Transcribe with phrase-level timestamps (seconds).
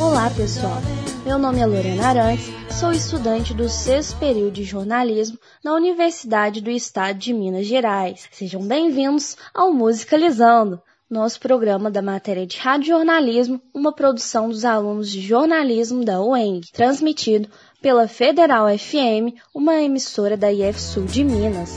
[0.00, 0.78] Olá, pessoal.
[1.26, 6.70] Meu nome é Lorena Arantes, sou estudante do sexto período de jornalismo na Universidade do
[6.70, 8.26] Estado de Minas Gerais.
[8.32, 15.20] Sejam bem-vindos ao Musicalizando, nosso programa da matéria de radiojornalismo, uma produção dos alunos de
[15.20, 17.50] jornalismo da UENG, transmitido
[17.82, 21.76] pela Federal FM, uma emissora da IF Sul de Minas.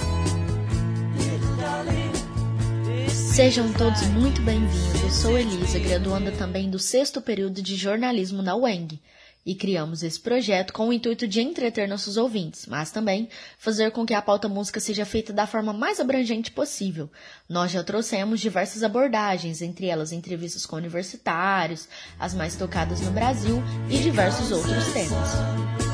[3.34, 5.02] Sejam todos muito bem-vindos.
[5.02, 9.02] Eu sou Elisa, graduanda também do sexto período de jornalismo na UENG
[9.44, 13.28] e criamos esse projeto com o intuito de entreter nossos ouvintes, mas também
[13.58, 17.10] fazer com que a pauta música seja feita da forma mais abrangente possível.
[17.50, 23.64] Nós já trouxemos diversas abordagens, entre elas entrevistas com universitários, as mais tocadas no Brasil
[23.90, 25.93] e diversos outros temas.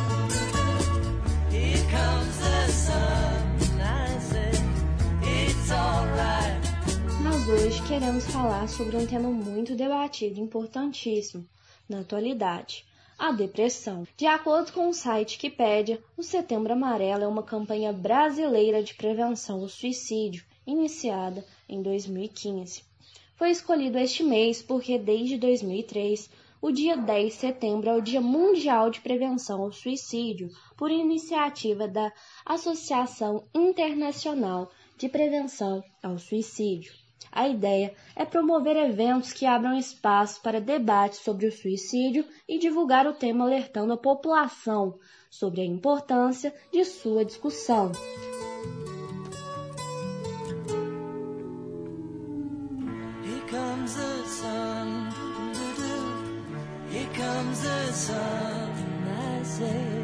[7.51, 11.43] Hoje queremos falar sobre um tema muito debatido e importantíssimo
[11.89, 12.85] na atualidade
[13.17, 14.07] a depressão.
[14.15, 19.61] De acordo com o site Wikipedia, o Setembro Amarelo é uma campanha brasileira de prevenção
[19.61, 22.83] ao suicídio, iniciada em 2015.
[23.35, 26.29] Foi escolhido este mês porque, desde 2003,
[26.61, 31.87] o dia 10 de setembro é o Dia Mundial de Prevenção ao Suicídio, por iniciativa
[31.87, 32.11] da
[32.45, 36.98] Associação Internacional de Prevenção ao Suicídio.
[37.31, 43.07] A ideia é promover eventos que abram espaço para debate sobre o suicídio e divulgar
[43.07, 44.97] o tema alertando a população
[45.29, 47.91] sobre a importância de sua discussão.
[56.91, 58.79] Here comes the sun, sun,
[59.39, 59.98] I say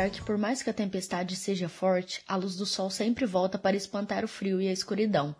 [0.00, 3.58] lembrar que, por mais que a tempestade seja forte, a luz do sol sempre volta
[3.58, 5.36] para espantar o frio e a escuridão.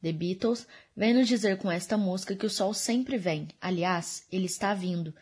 [0.00, 4.46] The Beatles vem nos dizer com esta música que o sol sempre vem, aliás, ele
[4.46, 5.12] está vindo.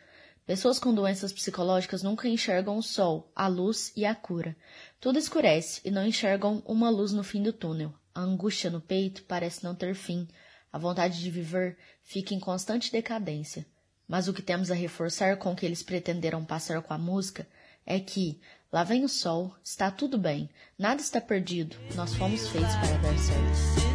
[0.45, 4.55] Pessoas com doenças psicológicas nunca enxergam o sol, a luz e a cura.
[4.99, 7.91] Tudo escurece e não enxergam uma luz no fim do túnel.
[8.13, 10.27] A angústia no peito parece não ter fim.
[10.71, 13.65] A vontade de viver fica em constante decadência.
[14.07, 17.47] Mas o que temos a reforçar com o que eles pretenderam passar com a música
[17.85, 18.39] é que
[18.71, 23.17] lá vem o sol, está tudo bem, nada está perdido, nós fomos feitos para dar
[23.17, 23.85] certo.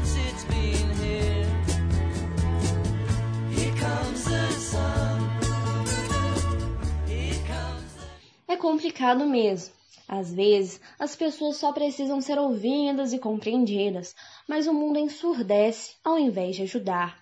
[8.48, 9.74] É complicado mesmo.
[10.08, 14.16] Às vezes, as pessoas só precisam ser ouvidas e compreendidas,
[14.48, 17.16] mas o mundo ensurdece ao invés de ajudar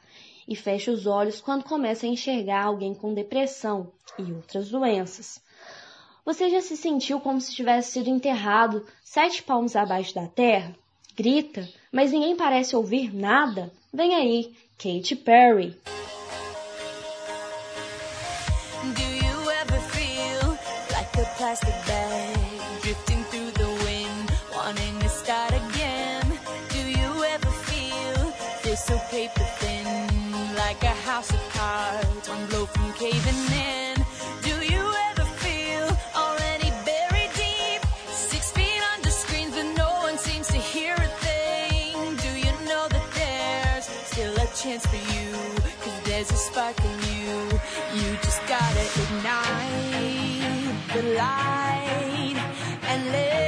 [0.48, 5.38] e fecha os olhos quando começa a enxergar alguém com depressão e outras doenças.
[6.28, 10.77] Você já se sentiu como se tivesse sido enterrado sete palmos abaixo da terra?
[11.16, 13.72] Grita, mas ninguém parece ouvir nada?
[13.91, 15.75] Vem aí, Katy Perry.
[28.86, 30.54] So paper thin?
[30.57, 33.88] like a house of cards, one blow from caving in.
[47.95, 49.49] You just gotta ignite
[50.93, 52.37] the light
[52.83, 53.47] and let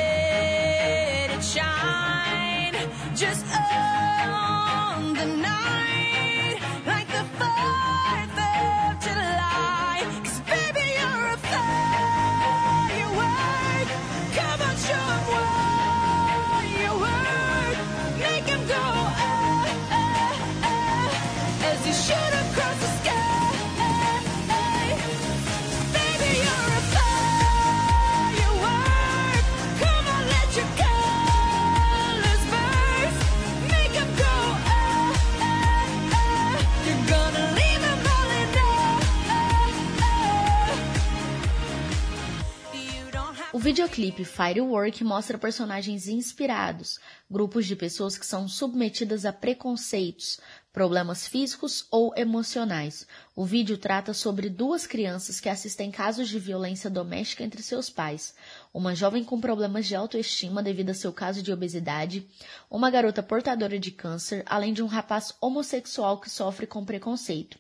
[43.71, 46.99] videoclipe Firework mostra personagens inspirados,
[47.31, 50.41] grupos de pessoas que são submetidas a preconceitos,
[50.73, 53.07] problemas físicos ou emocionais.
[53.33, 58.35] O vídeo trata sobre duas crianças que assistem casos de violência doméstica entre seus pais.
[58.75, 62.27] Uma jovem com problemas de autoestima devido a seu caso de obesidade,
[62.69, 67.57] uma garota portadora de câncer, além de um rapaz homossexual que sofre com preconceito.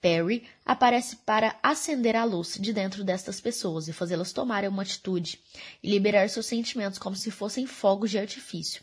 [0.00, 5.40] Perry aparece para acender a luz de dentro destas pessoas e fazê-las tomarem uma atitude
[5.82, 8.82] e liberar seus sentimentos como se fossem fogos de artifício.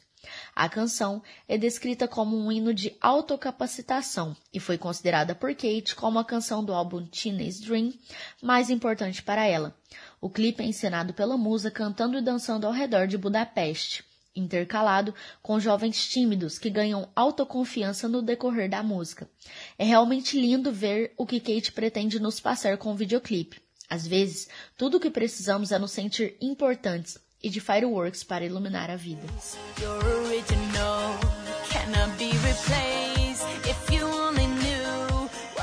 [0.56, 6.18] A canção é descrita como um hino de autocapacitação e foi considerada por Kate como
[6.18, 7.94] a canção do álbum Teenage Dream
[8.42, 9.78] mais importante para ela.
[10.20, 14.04] O clipe é encenado pela musa cantando e dançando ao redor de Budapeste,
[14.36, 19.30] intercalado com jovens tímidos que ganham autoconfiança no decorrer da música.
[19.78, 23.62] É realmente lindo ver o que Kate pretende nos passar com o videoclipe.
[23.90, 28.90] Às vezes, tudo o que precisamos é nos sentir importantes e de fireworks para iluminar
[28.90, 29.24] a vida.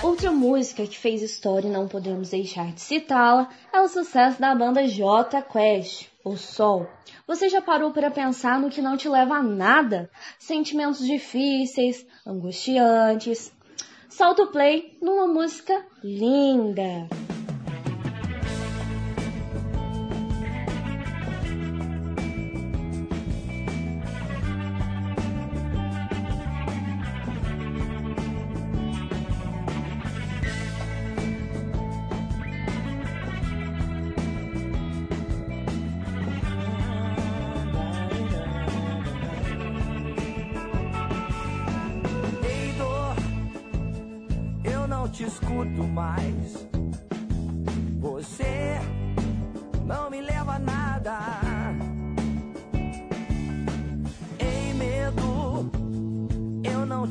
[0.02, 4.52] Outra música que fez história e não podemos deixar de citá-la é o sucesso da
[4.52, 6.88] banda J Quest, O Sol.
[7.25, 10.10] Você já parou para pensar no que não te leva a nada?
[10.40, 13.52] Sentimentos difíceis, angustiantes.
[14.08, 17.08] Solta o play numa música linda.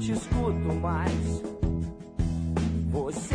[0.02, 1.44] Te escuto mais.
[2.92, 3.31] Você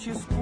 [0.00, 0.39] te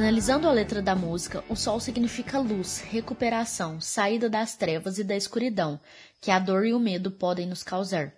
[0.00, 5.14] Analisando a letra da música, o sol significa luz, recuperação, saída das trevas e da
[5.14, 5.78] escuridão,
[6.22, 8.10] que a dor e o medo podem nos causar.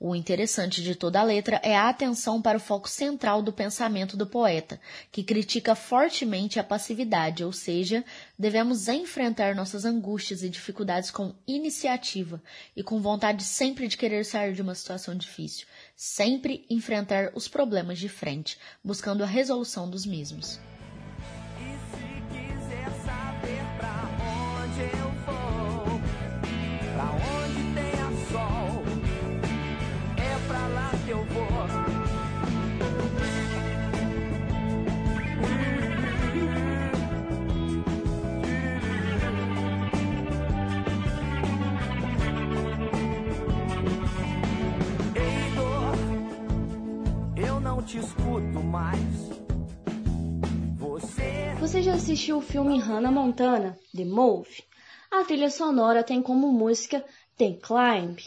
[0.00, 4.16] O interessante de toda a letra é a atenção para o foco central do pensamento
[4.16, 4.80] do poeta,
[5.12, 8.04] que critica fortemente a passividade, ou seja,
[8.36, 12.42] devemos enfrentar nossas angústias e dificuldades com iniciativa
[12.74, 18.00] e com vontade sempre de querer sair de uma situação difícil, sempre enfrentar os problemas
[18.00, 20.58] de frente, buscando a resolução dos mesmos.
[47.88, 49.00] Te escuto mais.
[50.78, 51.54] Você.
[51.58, 54.62] Você já assistiu o filme Hannah Montana, The Move?
[55.10, 57.02] A trilha sonora tem como música
[57.38, 58.18] The Climb,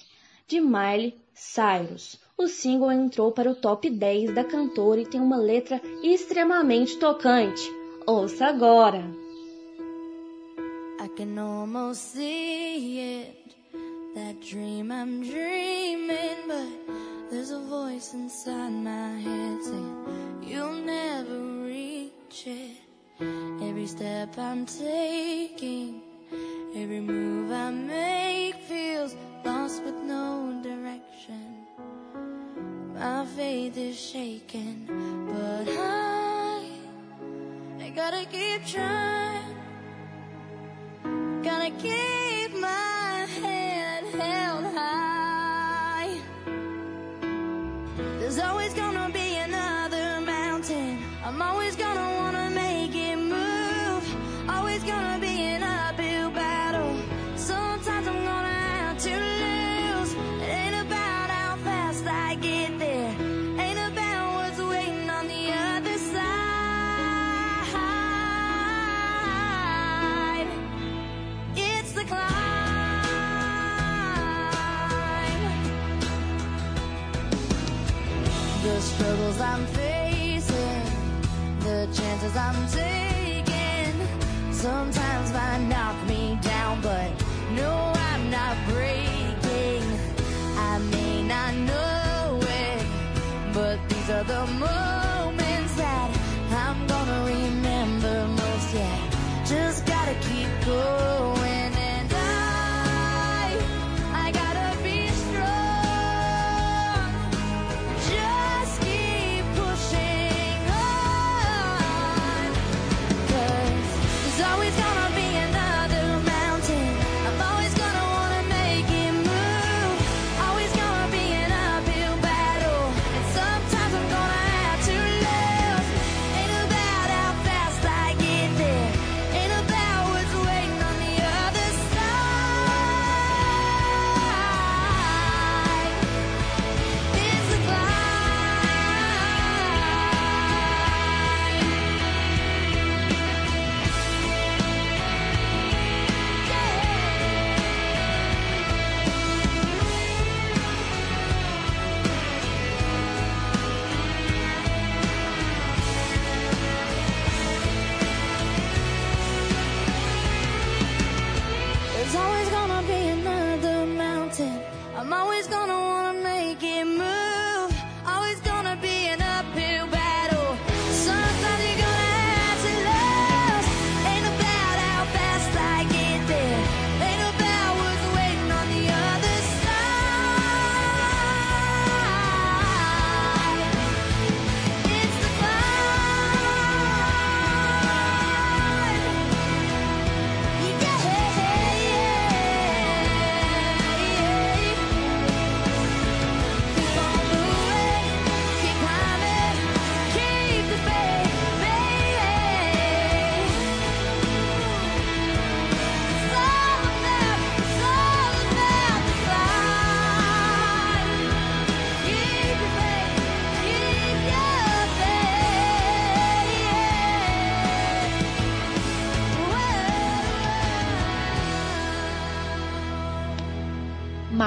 [0.47, 2.19] de Miley Cyrus.
[2.35, 7.61] O single entrou para o top 10 da cantora e tem uma letra extremamente tocante.
[8.07, 9.05] Ouça agora!
[10.99, 13.55] I can almost see it,
[14.15, 16.80] that dream I'm dreaming, but
[17.31, 22.75] There's a voice inside my head saying you'll never reach it.
[23.61, 26.01] Every step I'm taking,
[26.75, 31.65] every move I make feels lost with no direction.
[32.95, 34.85] My faith is shaken,
[35.31, 36.65] but I,
[37.79, 39.55] I gotta keep trying.
[41.41, 42.30] Gotta keep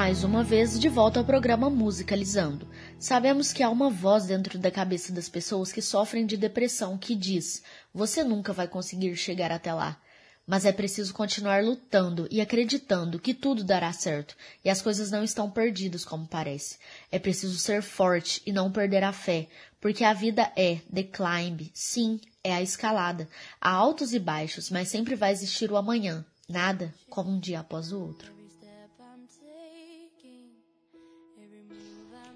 [0.05, 2.69] Mais uma vez, de volta ao programa Musicalizando.
[2.99, 7.15] Sabemos que há uma voz dentro da cabeça das pessoas que sofrem de depressão que
[7.15, 9.99] diz: você nunca vai conseguir chegar até lá.
[10.47, 15.25] Mas é preciso continuar lutando e acreditando que tudo dará certo e as coisas não
[15.25, 16.77] estão perdidas como parece.
[17.11, 19.49] É preciso ser forte e não perder a fé,
[19.81, 23.27] porque a vida é the climb, sim, é a escalada.
[23.59, 26.23] Há altos e baixos, mas sempre vai existir o amanhã.
[26.47, 28.34] Nada como um dia após o outro.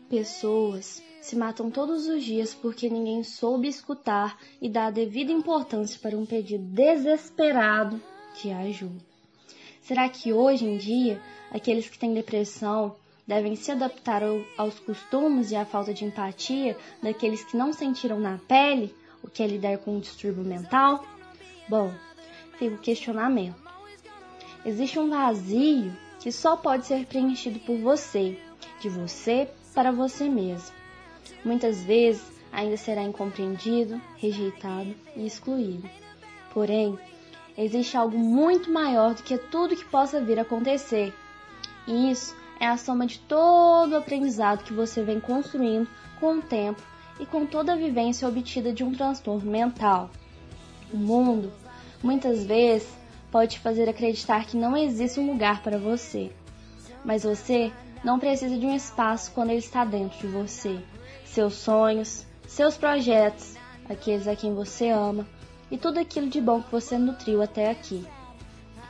[0.09, 5.99] Pessoas se matam todos os dias porque ninguém soube escutar e dar a devida importância
[6.00, 8.00] para um pedido desesperado
[8.41, 9.05] de ajuda.
[9.83, 12.97] Será que hoje em dia aqueles que têm depressão
[13.27, 18.19] devem se adaptar ao- aos costumes e à falta de empatia daqueles que não sentiram
[18.19, 21.05] na pele o que é lidar com um distúrbio mental?
[21.69, 21.93] Bom,
[22.59, 23.57] fica o questionamento.
[24.65, 28.38] Existe um vazio que só pode ser preenchido por você,
[28.81, 29.49] de você
[29.79, 30.75] para você mesmo.
[31.45, 35.89] Muitas vezes ainda será incompreendido, rejeitado e excluído.
[36.53, 36.99] Porém,
[37.57, 41.15] existe algo muito maior do que tudo que possa vir a acontecer.
[41.87, 46.43] E isso é a soma de todo o aprendizado que você vem construindo com o
[46.43, 46.83] tempo
[47.21, 50.11] e com toda a vivência obtida de um transtorno mental.
[50.93, 51.53] O mundo,
[52.03, 52.89] muitas vezes,
[53.31, 56.33] pode te fazer acreditar que não existe um lugar para você.
[57.05, 57.73] Mas você
[58.05, 60.78] não precisa de um espaço quando ele está dentro de você.
[61.25, 63.55] Seus sonhos, seus projetos,
[63.88, 65.26] aqueles a quem você ama
[65.71, 68.07] e tudo aquilo de bom que você nutriu até aqui.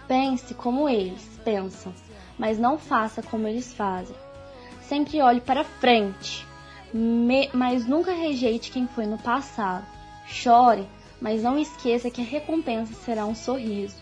[0.07, 1.93] Pense como eles pensam,
[2.39, 4.17] mas não faça como eles fazem.
[4.83, 6.47] Sempre olhe para frente,
[7.53, 9.85] mas nunca rejeite quem foi no passado.
[10.27, 10.87] Chore,
[11.21, 13.97] mas não esqueça que a recompensa será um sorriso.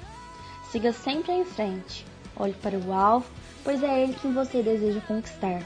[0.71, 2.05] Siga sempre em frente.
[2.37, 3.27] Olhe para o alvo,
[3.67, 5.61] pois é ele que você deseja conquistar.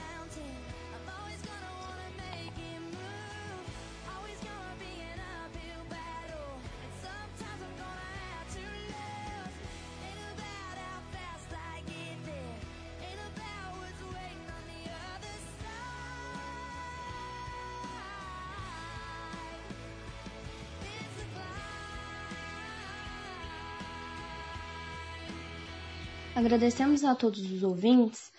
[26.40, 28.32] Agradecemos a todos os ouvintes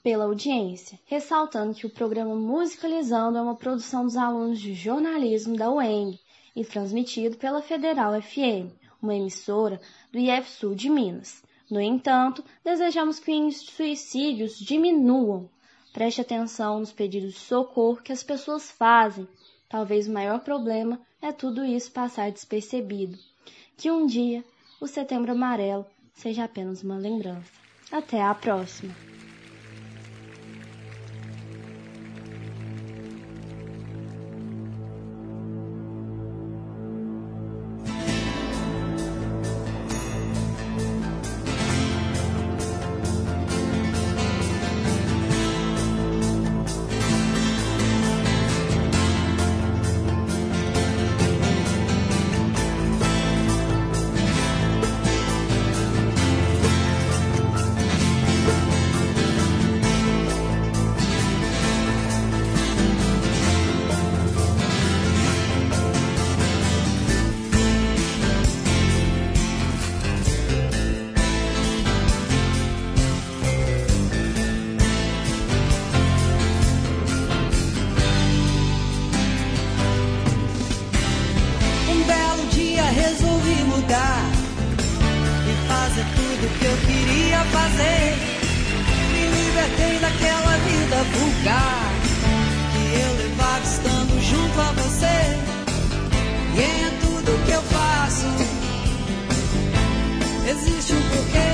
[0.00, 5.68] pela audiência, ressaltando que o programa Musicalizando é uma produção dos alunos de jornalismo da
[5.68, 6.20] UENG
[6.54, 8.70] e transmitido pela Federal FM,
[9.02, 9.80] uma emissora
[10.12, 11.42] do IFSU de Minas.
[11.68, 15.50] No entanto, desejamos que os suicídios diminuam.
[15.92, 19.26] Preste atenção nos pedidos de socorro que as pessoas fazem.
[19.68, 23.18] Talvez o maior problema é tudo isso passar despercebido.
[23.76, 24.44] Que um dia
[24.80, 27.50] o Setembro Amarelo seja apenas uma lembrança.
[27.92, 28.92] Até a próxima!
[91.14, 91.92] vulgar
[92.72, 95.16] que eu levava estando junto a você.
[96.54, 98.26] E em tudo que eu faço,
[100.48, 101.52] existe um porquê.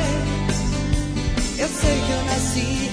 [1.59, 2.92] Eu sei que eu nasci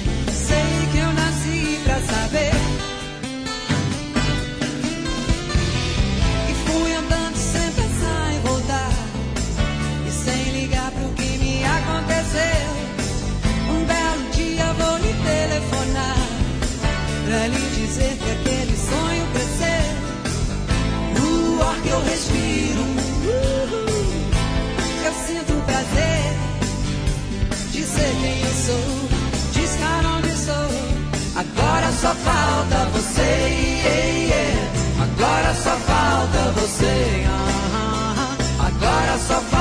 [31.99, 33.21] só falta você.
[33.21, 35.03] Yeah, yeah.
[35.03, 37.25] Agora só falta você.
[37.25, 37.39] Uh
[37.75, 38.67] -huh.
[38.67, 39.58] Agora só falta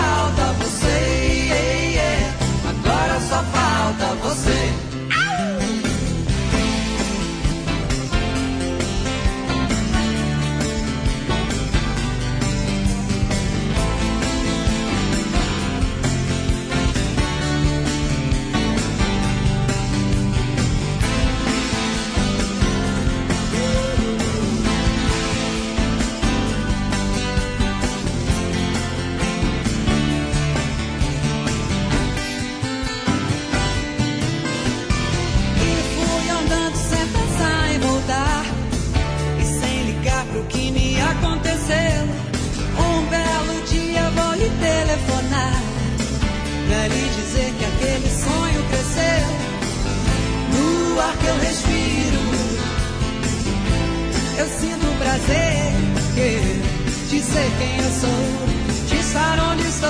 [57.59, 59.89] quem eu sou, de estar onde estou.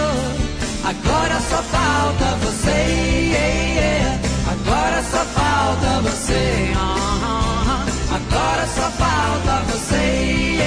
[0.85, 4.21] Agora só falta você, yeah, yeah.
[4.53, 6.73] agora só falta você.
[6.73, 8.17] Uh -huh.
[8.17, 10.58] Agora só falta você,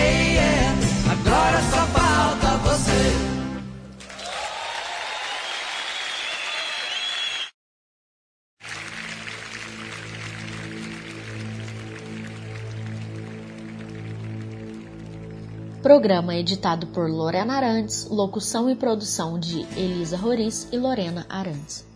[15.92, 21.91] Programa editado por Lorena Arantes, locução e produção de Elisa Roriz e Lorena Arantes.